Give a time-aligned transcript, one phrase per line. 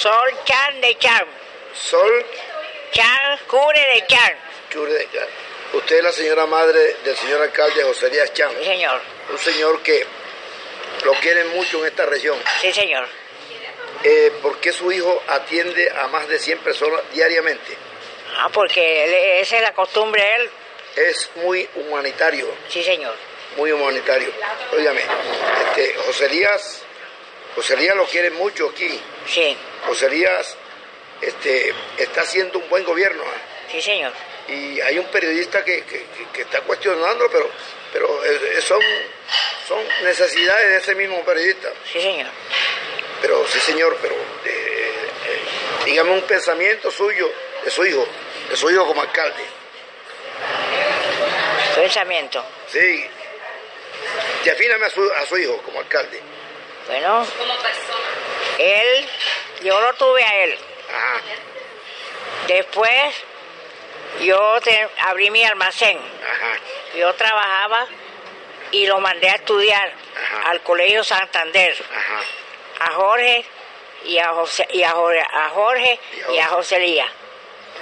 [0.00, 1.26] Sol Chan de Chan.
[1.74, 2.24] Sol
[2.92, 4.32] Chan, Cure de Chan.
[4.70, 5.26] Chure de Chan.
[5.72, 8.50] Usted es la señora madre del señor alcalde José Díaz Chan.
[8.58, 9.00] Sí, señor.
[9.30, 10.06] Un señor que
[11.04, 12.38] lo quieren mucho en esta región.
[12.60, 13.06] Sí, señor.
[14.04, 17.76] Eh, ¿Por qué su hijo atiende a más de 100 personas diariamente?
[18.38, 20.50] Ah, porque esa es la costumbre de él.
[21.08, 23.14] Es muy humanitario, Sí, señor.
[23.56, 24.30] muy humanitario.
[24.72, 25.02] Óigame,
[25.68, 26.82] este, José Díaz,
[27.56, 29.00] José lo quiere mucho aquí.
[29.26, 29.56] Sí,
[29.86, 30.08] José
[31.20, 33.22] este, está haciendo un buen gobierno.
[33.24, 33.72] ¿eh?
[33.72, 34.12] sí, señor.
[34.48, 37.50] Y hay un periodista que, que- que- está cuestionando, pero,
[37.92, 38.20] pero
[38.60, 38.80] son,
[39.66, 41.68] son necesidades de ese mismo periodista.
[41.92, 42.28] Sí, señor.
[43.22, 45.40] Pero sí, señor, pero eh, eh,
[45.86, 47.28] dígame un pensamiento suyo,
[47.64, 48.06] de su hijo,
[48.50, 49.42] de su hijo como alcalde.
[51.74, 52.44] Pensamiento.
[52.68, 53.04] Sí.
[54.44, 56.20] Defíname a su, a su hijo como alcalde.
[56.86, 57.26] Bueno,
[58.58, 59.08] él,
[59.62, 60.58] yo lo tuve a él.
[60.88, 61.20] Ajá,
[62.46, 63.14] Después,
[64.20, 65.98] yo te- abrí mi almacén.
[65.98, 66.60] ajá,
[66.96, 67.86] Yo trabajaba
[68.70, 70.50] y lo mandé a estudiar Ajá.
[70.50, 71.76] al Colegio Santander.
[72.78, 73.44] A Jorge
[74.04, 76.56] y a José, y a Jorge, a Jorge Y a y a Jorge.
[76.56, 77.06] José Lía.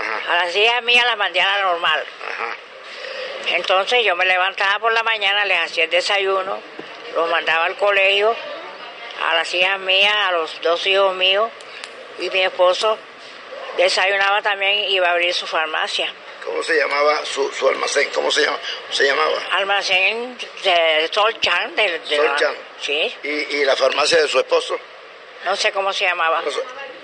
[0.01, 2.05] Ajá, A las hijas mías las mandé a la normal.
[3.49, 6.59] Entonces yo me levantaba por la mañana, les hacía el desayuno,
[7.15, 8.35] los mandaba al colegio,
[9.31, 11.51] a las hijas mías, a los dos hijos míos,
[12.19, 12.99] y mi esposo
[13.77, 16.13] desayunaba también y iba a abrir su farmacia.
[16.45, 18.11] ¿Cómo se llamaba su, su almacén?
[18.15, 18.59] ¿Cómo se, llama,
[18.91, 19.33] se llamaba?
[19.53, 21.75] Almacén de Sol Chan.
[21.75, 22.55] De, de Sol la- Chan.
[22.81, 24.79] Sí, ¿Y, y la farmacia de su esposo?
[25.47, 26.43] no sé cómo se llamaba.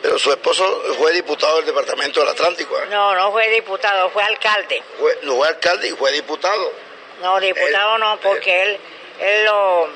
[0.01, 2.79] Pero su esposo fue diputado del Departamento del Atlántico.
[2.81, 2.87] ¿eh?
[2.91, 4.83] No, no fue diputado, fue alcalde.
[4.99, 6.73] Fue, no fue alcalde y fue diputado.
[7.21, 8.79] No, diputado Él- no, porque él,
[9.21, 9.91] él lo...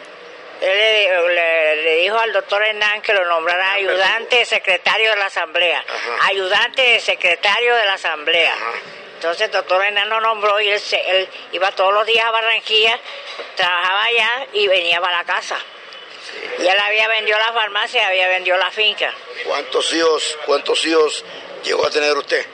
[0.65, 5.27] Él le, le- le dijo al doctor Hernán que lo nombrara ayudante secretario de la
[5.27, 5.85] Asamblea.
[5.87, 6.27] Ajá.
[6.29, 8.53] Ayudante secretario de la Asamblea.
[8.55, 8.73] Ajá.
[9.17, 12.31] Entonces el doctor Hernán lo nombró y él, se- él iba todos los días a
[12.31, 12.99] Barranquilla,
[13.57, 15.57] trabajaba allá y venía para la casa.
[16.59, 19.13] Y él había vendido la farmacia, había vendido la finca.
[19.45, 21.25] ¿Cuántos hijos, cuántos hijos
[21.63, 22.47] llegó a tener usted?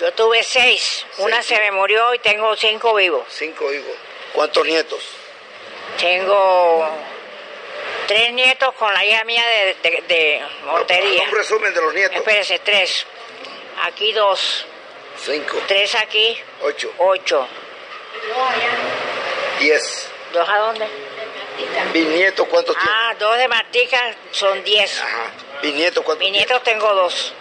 [0.00, 3.24] Yo tuve seis, una se me murió y tengo cinco vivos.
[3.30, 3.94] Cinco hijos.
[4.34, 5.02] ¿Cuántos nietos?
[5.98, 6.88] Tengo
[8.06, 11.22] tres nietos con la hija mía de, de, de Montería.
[11.24, 12.16] Un resumen de los nietos.
[12.16, 13.06] Espérese, tres.
[13.84, 14.66] Aquí dos,
[15.18, 17.48] Cinco, tres aquí, ocho, ocho.
[19.58, 20.08] diez.
[20.32, 20.86] ¿Dos a dónde?
[21.92, 22.90] ¿Bisnietos cuántos tiene?
[22.92, 25.00] Ah, dos de Martica son diez.
[25.00, 25.30] Ajá.
[25.62, 27.32] ¿Bisnietos cuántos Mis nietos tengo dos.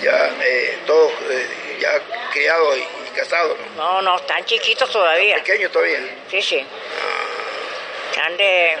[0.00, 1.90] Ya, eh, todos eh, ya
[2.30, 3.82] criados y, y casados, ¿no?
[3.94, 5.36] No, no, están chiquitos todavía.
[5.36, 5.98] Pequeños todavía.
[6.30, 6.64] Sí, sí.
[8.12, 8.78] Están de...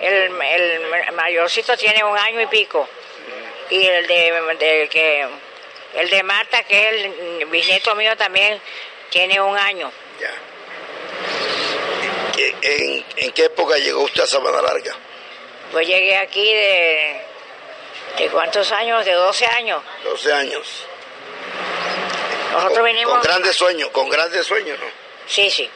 [0.00, 2.88] El, el mayorcito tiene un año y pico.
[3.70, 5.26] Y el de, de que...
[5.94, 7.04] El de Marta, que es
[7.40, 8.60] el bisnieto mío también,
[9.10, 9.90] tiene un año.
[10.20, 10.34] Ya.
[12.62, 14.94] ¿En, en, qué época llegó usted a Sabana Larga?
[15.72, 17.20] Pues llegué aquí de...
[18.18, 19.04] ¿De cuántos años?
[19.04, 19.82] De 12 años.
[20.04, 20.86] 12 años.
[22.52, 23.12] Nosotros Con, venimos...
[23.14, 24.86] con grandes sueños, con grandes sueños, ¿no?
[25.26, 25.68] Sí, sí.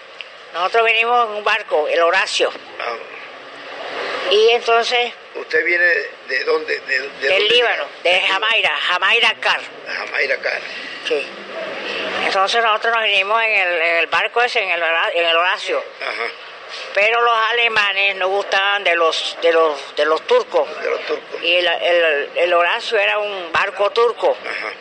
[0.52, 2.50] Nosotros venimos en un barco, el Horacio.
[2.80, 2.96] Ah,
[4.32, 5.84] Y entonces, ¿Usted viene
[6.28, 6.78] de dónde?
[6.80, 8.20] De, de del dónde Líbano, viene?
[8.20, 9.60] de Jamaira, Jamaira Car.
[9.60, 10.58] De Jamaira acá.
[11.06, 11.26] Sí.
[12.26, 14.82] Entonces nosotros nos vinimos en el, en el barco ese, en el,
[15.14, 15.84] en el Horacio.
[16.00, 16.28] Ajá.
[16.94, 20.66] Pero los alemanes no gustaban de los, de los, de los turcos.
[20.82, 21.42] De los turcos.
[21.42, 24.34] Y el, el, el Horacio era un barco turco.
[24.40, 24.72] Ajá.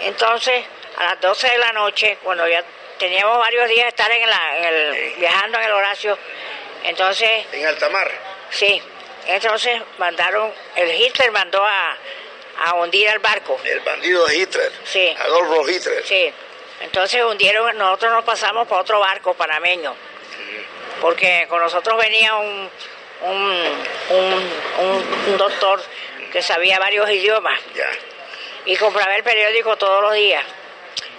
[0.00, 0.64] Entonces,
[0.96, 2.64] a las 12 de la noche, cuando ya
[2.98, 6.18] teníamos varios días de estar en, la, en el, viajando en el Horacio,
[6.84, 8.10] entonces, En alta mar.
[8.50, 8.82] sí,
[9.26, 11.96] entonces mandaron, el Hitler mandó a,
[12.66, 13.58] a hundir el barco.
[13.64, 14.72] El bandido de Hitler.
[14.84, 15.14] Sí.
[15.18, 16.04] Adolfo Hitler.
[16.06, 16.32] Sí,
[16.80, 19.94] entonces hundieron, nosotros nos pasamos por otro barco panameño,
[21.00, 22.70] porque con nosotros venía un,
[23.22, 24.50] un,
[24.80, 25.82] un, doctor
[26.32, 27.88] que sabía varios idiomas Ya.
[28.66, 30.44] y compraba el periódico todos los días.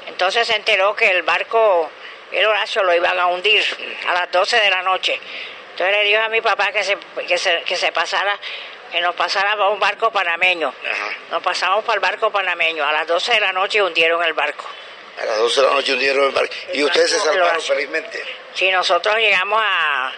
[0.08, 1.90] Entonces se enteró que el barco,
[2.32, 3.64] el Horacio, lo iban a hundir
[4.08, 5.20] a las 12 de la noche.
[5.76, 8.40] Entonces le dijo a mi papá que se, que se, que se pasara
[8.94, 10.74] que nos pasara para un barco panameño.
[11.30, 12.86] Nos pasamos para el barco panameño.
[12.86, 14.64] A las 12 de la noche hundieron el barco.
[15.22, 16.54] A las 12 de la noche hundieron el barco.
[16.72, 18.24] ¿Y ustedes se salvaron felizmente?
[18.54, 20.14] Sí, nosotros llegamos a,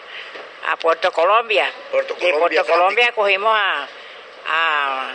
[0.67, 1.71] a Puerto Colombia.
[1.89, 3.87] Puerto de Puerto Colombia cogimos a,
[4.47, 5.11] a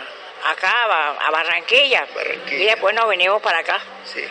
[0.51, 2.05] acá, a, Barranquilla.
[2.51, 3.79] Y después nos vinimos para acá.
[4.03, 4.27] Sí.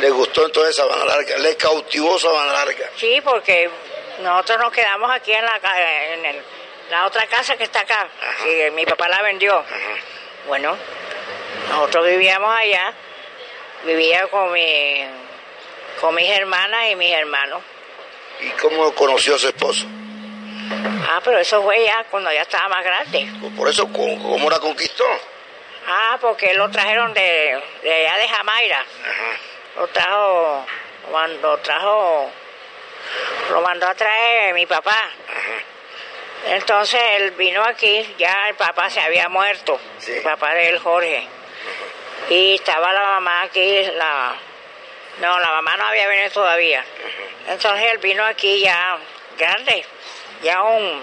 [0.00, 1.38] ¿Le gustó entonces Sabana Larga?
[1.38, 2.90] ¿Le cautivó Sabana Larga?
[2.96, 3.70] Sí, porque
[4.20, 5.60] nosotros nos quedamos aquí en la,
[6.12, 6.42] en
[6.90, 8.08] la otra casa que está acá.
[8.42, 9.64] Sí, mi papá la vendió.
[10.46, 10.76] Bueno,
[11.70, 12.92] nosotros vivíamos allá.
[13.84, 15.04] Vivía con, mi,
[16.00, 17.62] con mis hermanas y mis hermanos.
[18.40, 19.86] ¿Y cómo conoció a su esposo?
[21.08, 23.28] Ah, pero eso fue ya cuando ya estaba más grande.
[23.40, 25.04] Pues por eso, ¿cómo, la conquistó?
[25.86, 28.84] Ah, porque lo trajeron de, de allá de Jamaira.
[29.76, 30.66] Lo trajo,
[31.40, 32.30] lo trajo,
[33.50, 35.10] lo mandó a traer mi papá.
[36.46, 41.26] Entonces él vino aquí, ya el papá se había muerto, el papá de él, Jorge.
[42.30, 44.34] Y estaba la mamá aquí, la...
[45.20, 46.84] No, la mamá no había venido todavía.
[47.48, 48.98] Entonces él vino aquí ya
[49.36, 49.84] grande,
[50.42, 51.02] ya un,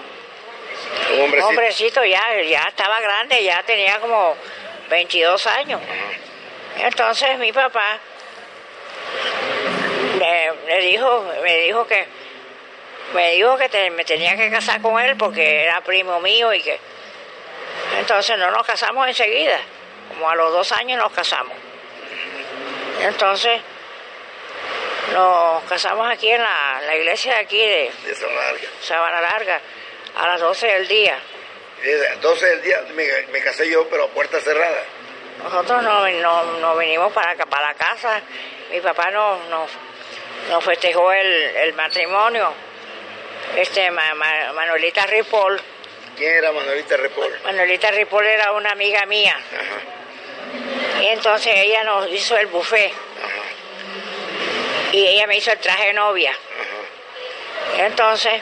[1.18, 2.02] un hombrecito.
[2.04, 4.34] ya, ya estaba grande, ya tenía como
[4.88, 5.80] 22 años.
[6.78, 7.98] Entonces mi papá
[10.66, 12.06] me, dijo, me dijo que
[13.14, 16.78] me dijo que me tenía que casar con él porque era primo mío y que
[17.98, 19.58] entonces no nos casamos enseguida,
[20.08, 21.54] como a los dos años nos casamos.
[23.00, 23.60] Entonces
[25.12, 27.90] nos casamos aquí en la, iglesia de aquí de,
[28.82, 29.60] Sabana Larga.
[30.16, 31.18] a las 12 del día.
[32.20, 32.84] 12 del día
[33.30, 34.82] me, casé yo, pero a puerta cerrada.
[35.42, 38.20] Nosotros nos no, vinimos para, acá, para la casa,
[38.70, 39.38] mi papá nos,
[40.50, 42.52] nos, festejó el, el, matrimonio,
[43.56, 45.60] este Manuelita Ripoll.
[46.16, 47.40] ¿Quién era Manuelita Ripoll?
[47.44, 49.36] Manuelita Ripoll era una amiga mía.
[51.02, 52.92] Y entonces ella nos hizo el buffet
[54.92, 56.32] y ella me hizo el traje de novia.
[57.78, 58.40] Entonces,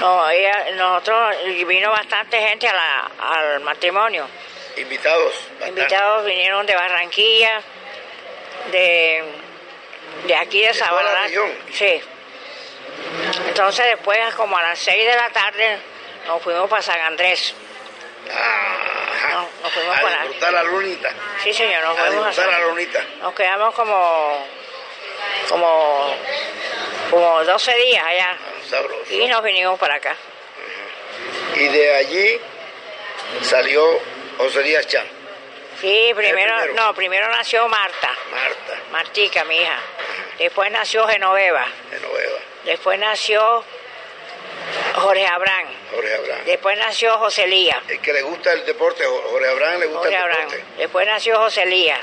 [0.00, 1.36] no, ella, nosotros
[1.66, 4.28] vino bastante gente a la, al matrimonio.
[4.76, 5.34] Invitados.
[5.66, 7.60] Invitados vinieron de Barranquilla,
[8.70, 9.24] de,
[10.26, 11.28] de aquí de, Sabana.
[11.72, 12.00] Sí.
[13.48, 15.78] Entonces después, como a las 6 de la tarde,
[16.26, 17.54] nos fuimos para San Andrés.
[18.30, 20.22] Ah, nos fuimos a para...
[20.22, 21.10] disfrutar la lunita.
[21.42, 23.04] Sí, señor, nos fuimos a, a la lunita.
[23.20, 24.46] Nos quedamos como
[25.48, 26.16] como,
[27.10, 28.36] como 12 días allá.
[29.10, 30.16] Y nos vinimos para acá.
[31.56, 32.40] Y de allí
[33.42, 33.84] salió
[34.38, 35.06] José Díaz Chan.
[35.80, 38.10] Sí, primero, no, primero nació Marta.
[38.30, 38.82] Marta.
[38.92, 39.78] Martica, mi hija.
[40.38, 41.66] Después nació Genoveva.
[41.90, 42.01] Genoveva.
[42.64, 43.64] Después nació
[44.94, 45.66] Jorge Abrán.
[45.90, 46.44] Jorge Abrán.
[46.44, 47.82] Después nació José Lía.
[47.88, 50.64] El que le gusta el deporte, Jorge Abrán le gusta el deporte.
[50.78, 52.00] Después nació José Lía.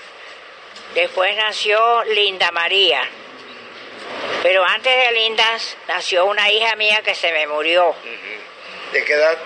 [0.94, 3.08] Después nació Linda María.
[4.42, 7.96] Pero antes de Lindas nació una hija mía que se me murió.
[8.92, 9.38] ¿De qué edad?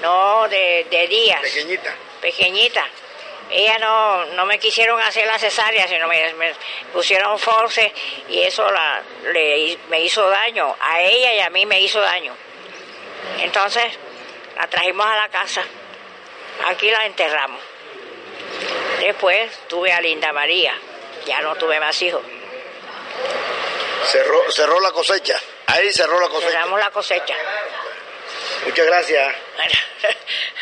[0.00, 1.40] No, de, de días.
[1.40, 1.94] Pequeñita.
[2.20, 2.86] Pequeñita.
[3.52, 6.54] Ella no, no me quisieron hacer la cesárea, sino me,
[6.92, 7.92] pusieron force
[8.28, 9.02] y eso la,
[9.32, 10.74] le, me hizo daño.
[10.80, 12.34] A ella y a mí me hizo daño.
[13.40, 13.84] Entonces
[14.56, 15.62] la trajimos a la casa.
[16.66, 17.60] Aquí la enterramos.
[19.00, 20.74] Después tuve a Linda María.
[21.26, 22.22] Ya no tuve más hijos.
[24.06, 25.38] Cerró, cerró la cosecha.
[25.66, 26.50] Ahí cerró la cosecha.
[26.52, 27.34] Cerramos la cosecha.
[28.64, 29.34] Muchas gracias.